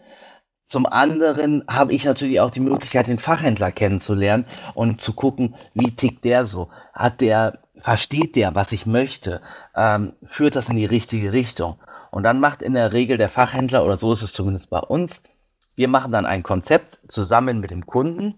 Zum 0.63 0.85
anderen 0.85 1.63
habe 1.67 1.93
ich 1.93 2.05
natürlich 2.05 2.39
auch 2.39 2.51
die 2.51 2.59
Möglichkeit, 2.59 3.07
den 3.07 3.19
Fachhändler 3.19 3.71
kennenzulernen 3.71 4.45
und 4.75 5.01
zu 5.01 5.13
gucken, 5.13 5.55
wie 5.73 5.91
tickt 5.91 6.23
der 6.23 6.45
so? 6.45 6.69
Hat 6.93 7.21
der, 7.21 7.59
versteht 7.79 8.35
der, 8.35 8.55
was 8.55 8.71
ich 8.71 8.85
möchte? 8.85 9.41
Ähm, 9.75 10.13
führt 10.23 10.55
das 10.55 10.69
in 10.69 10.77
die 10.77 10.85
richtige 10.85 11.33
Richtung? 11.33 11.79
Und 12.11 12.23
dann 12.23 12.39
macht 12.39 12.61
in 12.61 12.73
der 12.73 12.93
Regel 12.93 13.17
der 13.17 13.29
Fachhändler, 13.29 13.83
oder 13.83 13.97
so 13.97 14.13
ist 14.13 14.21
es 14.21 14.33
zumindest 14.33 14.69
bei 14.69 14.79
uns, 14.79 15.23
wir 15.75 15.87
machen 15.87 16.11
dann 16.11 16.25
ein 16.25 16.43
Konzept 16.43 16.99
zusammen 17.07 17.59
mit 17.59 17.71
dem 17.71 17.85
Kunden 17.85 18.35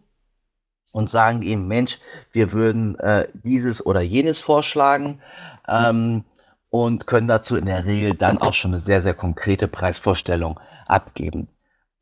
und 0.92 1.10
sagen 1.10 1.42
ihm, 1.42 1.68
Mensch, 1.68 2.00
wir 2.32 2.52
würden 2.52 3.00
äh, 3.00 3.28
dieses 3.34 3.86
oder 3.86 4.02
jenes 4.02 4.40
vorschlagen. 4.40 5.22
Ähm, 5.68 6.24
und 6.72 7.06
können 7.06 7.28
dazu 7.28 7.58
in 7.58 7.66
der 7.66 7.86
Regel 7.86 8.16
dann 8.16 8.40
auch 8.40 8.54
schon 8.54 8.74
eine 8.74 8.82
sehr, 8.82 9.04
sehr 9.04 9.14
konkrete 9.14 9.68
Preisvorstellung 9.68 10.60
abgeben. 10.88 11.50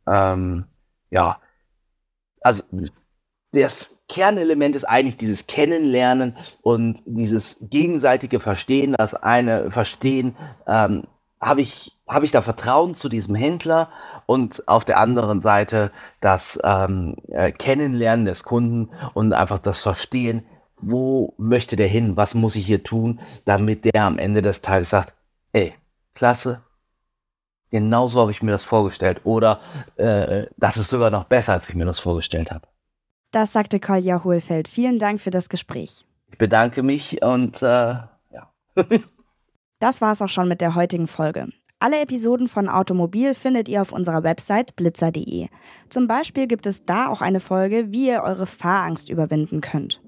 Ähm, 0.08 0.66
ja, 1.10 1.40
also 2.40 2.64
das 3.52 3.90
Kernelement 4.08 4.76
ist 4.76 4.86
eigentlich 4.86 5.18
dieses 5.18 5.48
Kennenlernen 5.48 6.38
und 6.62 7.02
dieses 7.06 7.58
gegenseitige 7.70 8.40
Verstehen, 8.40 8.96
das 8.98 9.16
eine 9.16 9.72
Verstehen, 9.72 10.36
ähm, 10.68 11.04
habe 11.42 11.62
ich, 11.62 11.98
hab 12.08 12.24
ich 12.24 12.32
da 12.32 12.42
Vertrauen 12.42 12.96
zu 12.96 13.10
diesem 13.10 13.34
Händler 13.34 13.90
und 14.28 14.68
auf 14.68 14.86
der 14.86 15.00
anderen 15.00 15.42
Seite 15.42 15.92
das 16.22 16.60
ähm, 16.64 17.16
äh, 17.30 17.52
Kennenlernen 17.52 18.26
des 18.26 18.44
Kunden 18.44 18.90
und 19.14 19.34
einfach 19.34 19.60
das 19.60 19.80
Verstehen, 19.80 20.46
wo 20.82 21.34
möchte 21.38 21.76
der 21.76 21.88
hin, 21.88 22.18
was 22.18 22.34
muss 22.34 22.56
ich 22.56 22.66
hier 22.66 22.84
tun, 22.84 23.20
damit 23.46 23.86
der 23.86 24.04
am 24.04 24.18
Ende 24.18 24.42
des 24.42 24.62
Tages 24.62 24.90
sagt, 24.90 25.14
ey, 25.54 25.74
klasse, 26.14 26.64
genau 27.70 28.08
so 28.08 28.22
habe 28.22 28.32
ich 28.32 28.42
mir 28.42 28.52
das 28.52 28.64
vorgestellt 28.64 29.22
oder 29.24 29.60
äh, 29.96 30.46
das 30.58 30.78
ist 30.78 30.90
sogar 30.90 31.10
noch 31.10 31.26
besser, 31.26 31.54
als 31.54 31.70
ich 31.70 31.76
mir 31.76 31.86
das 31.86 32.00
vorgestellt 32.00 32.52
habe. 32.52 32.68
Das 33.32 33.54
sagte 33.54 33.80
Kolja 33.80 34.24
Hohlfeld. 34.24 34.68
Vielen 34.68 34.98
Dank 34.98 35.22
für 35.22 35.30
das 35.30 35.50
Gespräch. 35.50 36.06
Ich 36.32 36.38
bedanke 36.38 36.82
mich 36.84 37.22
und 37.22 37.62
äh, 37.62 37.66
ja. 37.66 38.52
das 39.80 40.02
war 40.02 40.14
es 40.14 40.22
auch 40.22 40.30
schon 40.30 40.48
mit 40.48 40.62
der 40.62 40.76
heutigen 40.76 41.08
Folge. 41.08 41.50
Alle 41.82 42.02
Episoden 42.02 42.50
von 42.50 42.68
Automobil 42.68 43.34
findet 43.34 43.70
ihr 43.70 43.82
auf 43.82 43.94
unserer 43.94 44.24
Website 44.24 44.76
blitzer.de. 44.76 45.48
Zum 45.88 46.08
Beispiel 46.08 46.46
gibt 46.48 46.66
es 46.66 46.86
da 46.86 47.08
auch 47.08 47.22
eine 47.22 47.40
Folge, 47.40 47.92
wie 47.92 48.10
ihr 48.10 48.24
eure 48.24 48.48
Fahrangst 48.48 49.10
überwinden 49.10 49.62
könnt. 49.62 50.02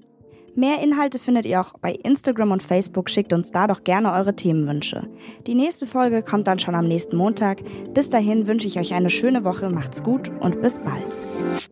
Mehr 0.54 0.82
Inhalte 0.82 1.18
findet 1.18 1.46
ihr 1.46 1.60
auch 1.60 1.74
bei 1.78 1.92
Instagram 1.92 2.50
und 2.50 2.62
Facebook. 2.62 3.08
Schickt 3.08 3.32
uns 3.32 3.52
da 3.52 3.66
doch 3.66 3.84
gerne 3.84 4.12
eure 4.12 4.36
Themenwünsche. 4.36 5.08
Die 5.46 5.54
nächste 5.54 5.86
Folge 5.86 6.22
kommt 6.22 6.46
dann 6.46 6.58
schon 6.58 6.74
am 6.74 6.86
nächsten 6.86 7.16
Montag. 7.16 7.62
Bis 7.94 8.10
dahin 8.10 8.46
wünsche 8.46 8.66
ich 8.66 8.78
euch 8.78 8.92
eine 8.92 9.10
schöne 9.10 9.44
Woche, 9.44 9.70
macht's 9.70 10.02
gut 10.02 10.30
und 10.40 10.60
bis 10.60 10.78
bald. 10.78 11.71